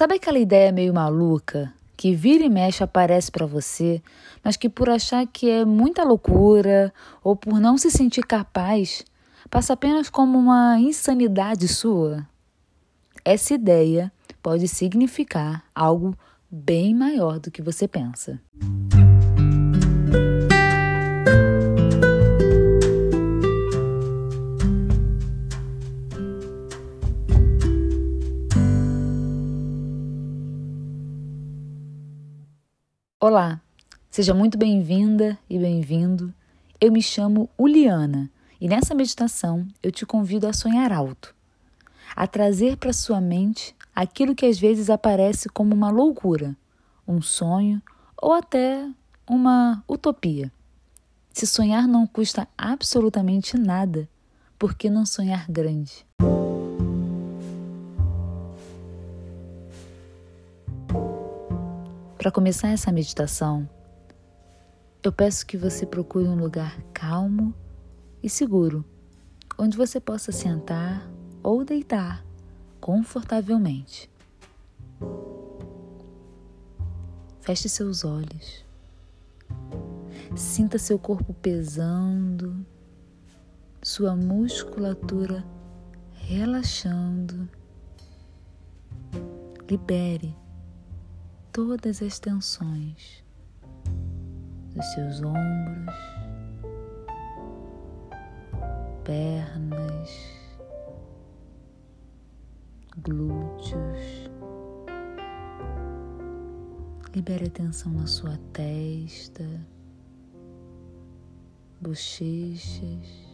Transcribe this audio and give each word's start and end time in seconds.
Sabe 0.00 0.14
aquela 0.14 0.38
ideia 0.38 0.72
meio 0.72 0.94
maluca 0.94 1.74
que 1.94 2.14
vira 2.14 2.42
e 2.42 2.48
mexe 2.48 2.82
aparece 2.82 3.30
para 3.30 3.44
você, 3.44 4.02
mas 4.42 4.56
que 4.56 4.66
por 4.66 4.88
achar 4.88 5.26
que 5.26 5.50
é 5.50 5.62
muita 5.62 6.02
loucura 6.04 6.90
ou 7.22 7.36
por 7.36 7.60
não 7.60 7.76
se 7.76 7.90
sentir 7.90 8.24
capaz, 8.24 9.04
passa 9.50 9.74
apenas 9.74 10.08
como 10.08 10.38
uma 10.38 10.78
insanidade 10.80 11.68
sua? 11.68 12.26
Essa 13.22 13.52
ideia 13.52 14.10
pode 14.42 14.66
significar 14.68 15.64
algo 15.74 16.16
bem 16.50 16.94
maior 16.94 17.38
do 17.38 17.50
que 17.50 17.60
você 17.60 17.86
pensa. 17.86 18.40
Olá, 33.22 33.60
seja 34.10 34.32
muito 34.32 34.56
bem-vinda 34.56 35.38
e 35.46 35.58
bem-vindo. 35.58 36.32
Eu 36.80 36.90
me 36.90 37.02
chamo 37.02 37.50
Uliana 37.58 38.30
e 38.58 38.66
nessa 38.66 38.94
meditação 38.94 39.68
eu 39.82 39.92
te 39.92 40.06
convido 40.06 40.46
a 40.46 40.54
sonhar 40.54 40.90
alto, 40.90 41.34
a 42.16 42.26
trazer 42.26 42.78
para 42.78 42.94
sua 42.94 43.20
mente 43.20 43.76
aquilo 43.94 44.34
que 44.34 44.46
às 44.46 44.58
vezes 44.58 44.88
aparece 44.88 45.50
como 45.50 45.74
uma 45.74 45.90
loucura, 45.90 46.56
um 47.06 47.20
sonho 47.20 47.82
ou 48.16 48.32
até 48.32 48.88
uma 49.28 49.84
utopia. 49.86 50.50
Se 51.30 51.46
sonhar 51.46 51.86
não 51.86 52.06
custa 52.06 52.48
absolutamente 52.56 53.54
nada, 53.58 54.08
por 54.58 54.72
que 54.72 54.88
não 54.88 55.04
sonhar 55.04 55.44
grande? 55.46 56.06
Para 62.20 62.30
começar 62.30 62.68
essa 62.68 62.92
meditação, 62.92 63.66
eu 65.02 65.10
peço 65.10 65.46
que 65.46 65.56
você 65.56 65.86
procure 65.86 66.28
um 66.28 66.34
lugar 66.34 66.78
calmo 66.92 67.54
e 68.22 68.28
seguro, 68.28 68.84
onde 69.56 69.74
você 69.74 69.98
possa 69.98 70.30
sentar 70.30 71.10
ou 71.42 71.64
deitar 71.64 72.22
confortavelmente. 72.78 74.10
Feche 77.40 77.70
seus 77.70 78.04
olhos. 78.04 78.66
Sinta 80.36 80.76
seu 80.76 80.98
corpo 80.98 81.32
pesando, 81.32 82.66
sua 83.82 84.14
musculatura 84.14 85.42
relaxando. 86.12 87.48
Libere 89.66 90.36
todas 91.52 92.00
as 92.00 92.18
tensões 92.18 93.24
dos 94.74 94.86
seus 94.92 95.20
ombros, 95.22 95.94
pernas, 99.04 100.10
glúteos. 102.98 104.30
Libere 107.14 107.46
a 107.46 107.50
tensão 107.50 107.92
na 107.92 108.06
sua 108.06 108.38
testa, 108.52 109.44
bochechas. 111.80 113.28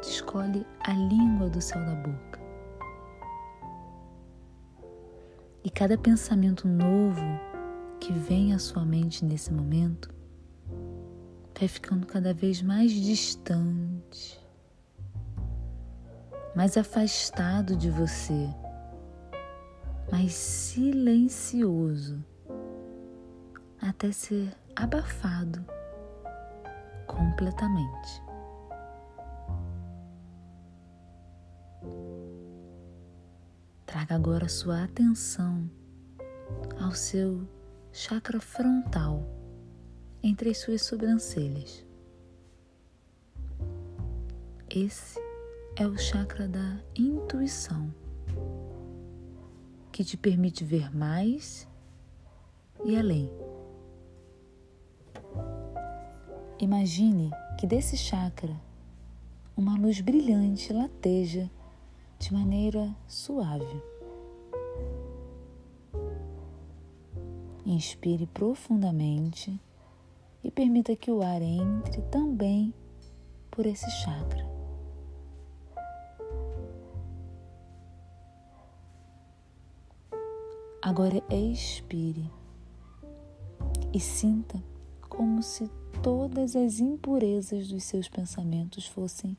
Escolhe 0.00 0.66
a 0.80 0.92
língua 0.92 1.50
do 1.50 1.60
céu 1.60 1.84
da 1.84 1.94
boca. 1.96 2.35
E 5.66 5.70
cada 5.70 5.98
pensamento 5.98 6.68
novo 6.68 7.24
que 7.98 8.12
vem 8.12 8.54
à 8.54 8.58
sua 8.58 8.84
mente 8.84 9.24
nesse 9.24 9.52
momento 9.52 10.14
vai 11.58 11.66
ficando 11.66 12.06
cada 12.06 12.32
vez 12.32 12.62
mais 12.62 12.92
distante, 12.92 14.40
mais 16.54 16.76
afastado 16.76 17.74
de 17.74 17.90
você, 17.90 18.48
mais 20.12 20.34
silencioso, 20.34 22.24
até 23.82 24.12
ser 24.12 24.56
abafado 24.76 25.66
completamente. 27.08 28.25
Traga 33.96 34.14
agora 34.14 34.46
sua 34.46 34.84
atenção 34.84 35.70
ao 36.78 36.92
seu 36.92 37.48
chakra 37.90 38.38
frontal 38.38 39.26
entre 40.22 40.50
as 40.50 40.58
suas 40.58 40.82
sobrancelhas. 40.82 41.82
Esse 44.68 45.18
é 45.76 45.86
o 45.86 45.96
chakra 45.96 46.46
da 46.46 46.78
intuição, 46.94 47.90
que 49.90 50.04
te 50.04 50.18
permite 50.18 50.62
ver 50.62 50.94
mais 50.94 51.66
e 52.84 52.98
além. 52.98 53.30
Imagine 56.60 57.30
que 57.58 57.66
desse 57.66 57.96
chakra 57.96 58.60
uma 59.56 59.74
luz 59.78 60.02
brilhante 60.02 60.70
lateja 60.70 61.50
de 62.18 62.32
maneira 62.32 62.94
suave. 63.06 63.82
Inspire 67.64 68.26
profundamente 68.26 69.60
e 70.42 70.50
permita 70.50 70.94
que 70.94 71.10
o 71.10 71.22
ar 71.22 71.42
entre 71.42 72.00
também 72.02 72.72
por 73.50 73.66
esse 73.66 73.90
chakra. 73.90 74.46
Agora 80.80 81.20
expire 81.28 82.30
e 83.92 83.98
sinta 83.98 84.62
como 85.08 85.42
se 85.42 85.68
todas 86.02 86.54
as 86.54 86.78
impurezas 86.78 87.66
dos 87.66 87.82
seus 87.82 88.08
pensamentos 88.08 88.86
fossem 88.86 89.36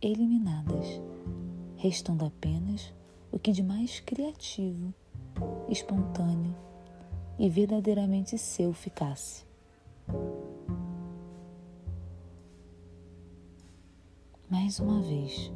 eliminadas 0.00 1.00
restando 1.78 2.24
apenas 2.26 2.92
o 3.30 3.38
que 3.38 3.52
de 3.52 3.62
mais 3.62 4.00
criativo, 4.00 4.92
espontâneo 5.68 6.54
e 7.38 7.48
verdadeiramente 7.48 8.36
seu 8.36 8.72
ficasse. 8.72 9.44
Mais 14.50 14.80
uma 14.80 15.00
vez, 15.00 15.52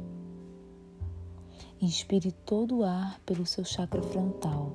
inspire 1.81 2.31
todo 2.31 2.79
o 2.79 2.83
ar 2.85 3.19
pelo 3.25 3.45
seu 3.45 3.65
chakra 3.65 4.01
frontal. 4.01 4.71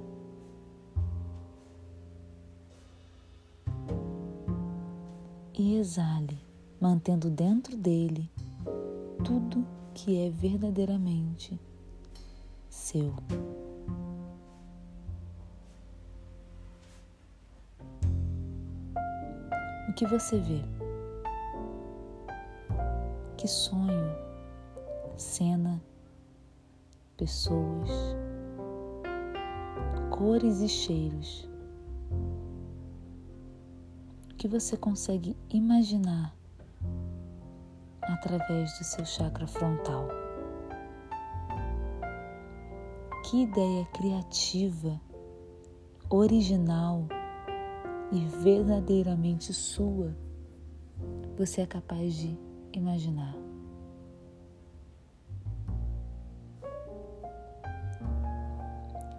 E 5.54 5.76
exale, 5.76 6.38
mantendo 6.78 7.30
dentro 7.30 7.76
dele 7.76 8.30
tudo 9.24 9.77
que 9.98 10.24
é 10.24 10.30
verdadeiramente 10.30 11.60
seu. 12.70 13.12
O 19.88 19.92
que 19.96 20.06
você 20.06 20.38
vê? 20.38 20.62
Que 23.36 23.48
sonho, 23.48 24.14
cena, 25.16 25.82
pessoas, 27.16 27.90
cores 30.16 30.60
e 30.60 30.68
cheiros. 30.68 31.50
O 34.30 34.36
que 34.36 34.46
você 34.46 34.76
consegue 34.76 35.36
imaginar 35.50 36.37
através 38.08 38.78
do 38.78 38.84
seu 38.84 39.04
chakra 39.04 39.46
frontal. 39.46 40.08
Que 43.24 43.42
ideia 43.42 43.84
criativa, 43.86 45.00
original 46.08 47.06
e 48.10 48.24
verdadeiramente 48.42 49.52
sua 49.52 50.16
você 51.38 51.60
é 51.60 51.66
capaz 51.66 52.14
de 52.14 52.36
imaginar. 52.72 53.32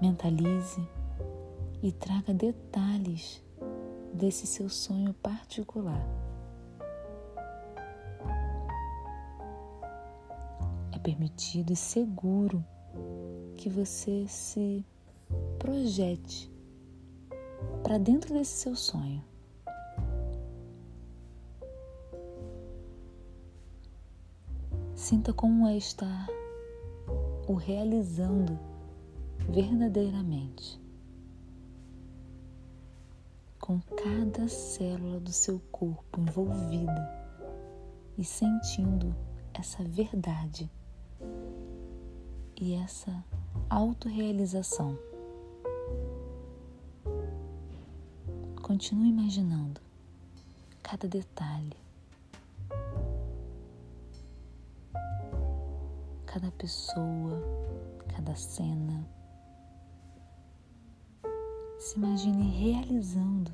Mentalize 0.02 0.86
e 1.82 1.92
traga 1.94 2.34
detalhes 2.34 3.42
desse 4.14 4.46
seu 4.46 4.68
sonho 4.68 5.14
particular. 5.14 6.29
Permitido 11.10 11.74
e 11.74 11.76
seguro 11.76 12.64
que 13.58 13.68
você 13.68 14.28
se 14.28 14.86
projete 15.58 16.52
para 17.82 17.98
dentro 17.98 18.32
desse 18.32 18.62
seu 18.62 18.76
sonho. 18.76 19.24
Sinta 24.94 25.34
como 25.34 25.68
é 25.68 25.76
estar 25.76 26.28
o 27.48 27.56
realizando 27.56 28.60
verdadeiramente, 29.50 30.80
com 33.60 33.82
cada 33.82 34.48
célula 34.48 35.20
do 35.20 35.32
seu 35.32 35.60
corpo 35.72 36.20
envolvida 36.20 37.28
e 38.16 38.24
sentindo 38.24 39.16
essa 39.56 39.84
verdade 39.84 40.70
e 42.60 42.74
essa 42.74 43.24
autorrealização. 43.70 45.00
Continue 48.62 49.10
imaginando 49.10 49.82
cada 50.84 51.08
detalhe, 51.08 51.78
cada 56.26 56.52
pessoa, 56.52 57.42
cada 58.10 58.36
cena. 58.36 59.08
Se 61.80 61.98
imagine 61.98 62.50
realizando 62.52 63.52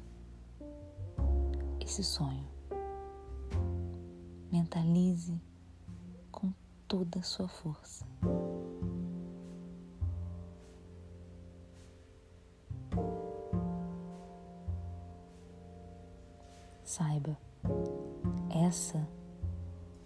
esse 1.80 2.04
sonho. 2.04 2.46
Mentalize 4.52 5.40
com 6.32 6.52
toda 6.88 7.20
a 7.20 7.24
sua 7.24 7.48
força. 7.48 8.15
Saiba, 16.84 17.38
essa 18.50 19.06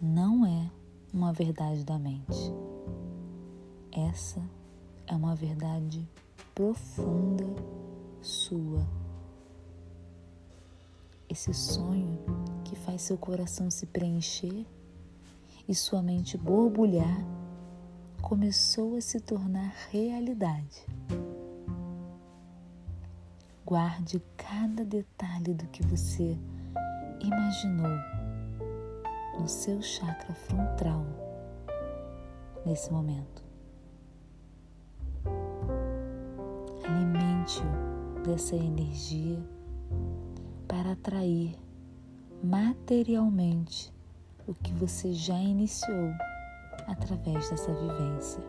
não 0.01 0.45
é 0.45 0.71
uma 1.13 1.33
verdade 1.33 1.83
da 1.83 1.99
mente. 1.99 2.51
Essa 3.91 4.41
é 5.05 5.13
uma 5.13 5.35
verdade 5.35 6.07
profunda 6.55 7.45
sua. 8.21 8.87
Esse 11.29 11.53
sonho 11.53 12.17
que 12.63 12.75
faz 12.75 13.03
seu 13.03 13.17
coração 13.17 13.69
se 13.69 13.85
preencher 13.85 14.65
e 15.67 15.75
sua 15.75 16.01
mente 16.01 16.37
borbulhar 16.37 17.23
começou 18.21 18.95
a 18.95 19.01
se 19.01 19.19
tornar 19.19 19.73
realidade. 19.91 20.85
Guarde 23.65 24.21
cada 24.35 24.83
detalhe 24.83 25.53
do 25.53 25.65
que 25.67 25.85
você 25.85 26.37
imaginou 27.19 27.97
no 29.39 29.47
seu 29.47 29.81
chakra 29.81 30.33
frontal 30.33 31.05
nesse 32.65 32.91
momento. 32.91 33.43
Alimente-o 36.83 38.23
dessa 38.23 38.55
energia 38.55 39.39
para 40.67 40.91
atrair 40.91 41.55
materialmente 42.43 43.93
o 44.47 44.53
que 44.53 44.73
você 44.73 45.13
já 45.13 45.37
iniciou 45.39 46.13
através 46.89 47.49
dessa 47.49 47.73
vivência. 47.73 48.43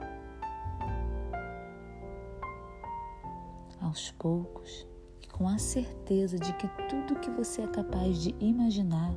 Aos 3.81 4.11
poucos, 4.13 4.87
com 5.33 5.49
a 5.49 5.59
certeza 5.59 6.39
de 6.39 6.53
que 6.55 6.69
tudo 6.89 7.21
que 7.21 7.31
você 7.31 7.63
é 7.63 7.67
capaz 7.69 8.19
de 8.19 8.35
imaginar, 8.41 9.15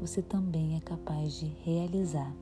você 0.00 0.22
também 0.22 0.76
é 0.76 0.80
capaz 0.80 1.34
de 1.34 1.46
realizar. 1.64 2.32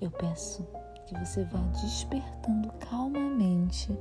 Eu 0.00 0.10
peço 0.10 0.66
que 1.06 1.18
você 1.18 1.44
vá 1.44 1.60
despertando 1.82 2.72
calmamente 2.78 3.92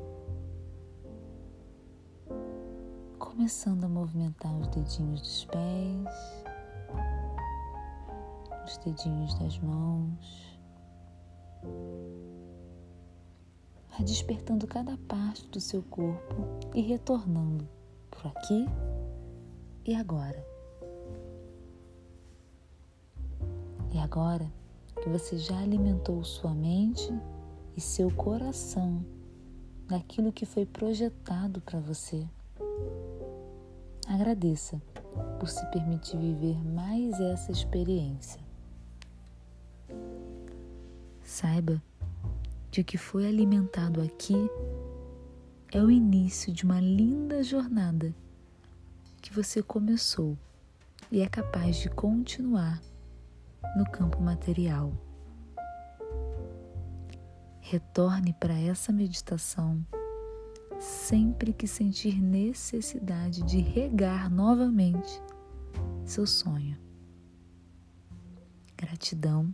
começando 3.40 3.86
a 3.86 3.90
movimentar 3.90 4.54
os 4.54 4.68
dedinhos 4.68 5.22
dos 5.22 5.46
pés, 5.46 6.44
os 8.70 8.78
dedinhos 8.78 9.34
das 9.36 9.58
mãos. 9.60 10.60
Vai 13.90 14.04
despertando 14.04 14.68
cada 14.68 14.96
parte 15.08 15.48
do 15.50 15.60
seu 15.60 15.82
corpo 15.84 16.36
e 16.76 16.82
retornando 16.82 17.68
por 18.12 18.28
aqui 18.28 18.66
e 19.86 19.96
agora. 19.96 20.46
E 23.92 23.98
agora 23.98 24.50
que 25.02 25.10
você 25.10 25.38
já 25.38 25.58
alimentou 25.58 26.24
sua 26.24 26.54
mente 26.54 27.12
e 27.76 27.82
seu 27.82 28.12
coração 28.12 29.04
daquilo 29.88 30.32
que 30.32 30.46
foi 30.46 30.66
projetado 30.66 31.60
para 31.62 31.80
você. 31.80 32.28
Agradeça 34.08 34.80
por 35.40 35.50
se 35.50 35.66
permitir 35.72 36.18
viver 36.18 36.64
mais 36.64 37.20
essa 37.20 37.52
experiência. 37.52 38.49
Saiba 41.30 41.80
de 42.72 42.84
que 42.84 42.98
foi 42.98 43.28
alimentado 43.28 44.02
aqui 44.02 44.50
é 45.72 45.80
o 45.80 45.92
início 45.92 46.52
de 46.52 46.64
uma 46.66 46.82
linda 46.82 47.44
jornada 47.44 48.16
que 49.22 49.32
você 49.32 49.62
começou 49.62 50.36
e 51.12 51.22
é 51.22 51.30
capaz 51.30 51.78
de 51.78 51.88
continuar 51.88 52.82
no 53.78 53.88
campo 53.92 54.20
material. 54.20 54.92
Retorne 57.62 58.34
para 58.34 58.58
essa 58.60 58.92
meditação 58.92 59.86
sempre 60.80 61.54
que 61.54 61.68
sentir 61.68 62.20
necessidade 62.20 63.44
de 63.44 63.60
regar 63.60 64.32
novamente 64.32 65.22
seu 66.04 66.26
sonho. 66.26 66.76
Gratidão 68.76 69.54